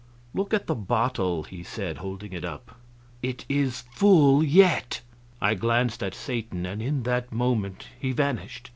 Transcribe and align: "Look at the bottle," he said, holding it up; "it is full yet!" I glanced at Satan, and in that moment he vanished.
"Look 0.33 0.51
at 0.51 0.65
the 0.65 0.73
bottle," 0.73 1.43
he 1.43 1.61
said, 1.61 1.99
holding 1.99 2.33
it 2.33 2.43
up; 2.43 2.75
"it 3.21 3.45
is 3.47 3.81
full 3.91 4.41
yet!" 4.43 5.01
I 5.39 5.53
glanced 5.53 6.01
at 6.01 6.15
Satan, 6.15 6.65
and 6.65 6.81
in 6.81 7.03
that 7.03 7.31
moment 7.31 7.85
he 7.99 8.11
vanished. 8.11 8.69